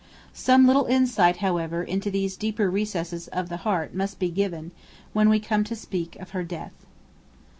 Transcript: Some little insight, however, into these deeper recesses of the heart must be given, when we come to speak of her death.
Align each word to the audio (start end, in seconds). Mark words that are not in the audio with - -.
Some 0.33 0.65
little 0.65 0.85
insight, 0.87 1.37
however, 1.45 1.83
into 1.83 2.09
these 2.09 2.35
deeper 2.35 2.71
recesses 2.71 3.27
of 3.27 3.49
the 3.49 3.57
heart 3.57 3.93
must 3.93 4.17
be 4.17 4.31
given, 4.31 4.71
when 5.13 5.29
we 5.29 5.39
come 5.39 5.63
to 5.65 5.75
speak 5.75 6.15
of 6.15 6.31
her 6.31 6.43
death. 6.43 6.73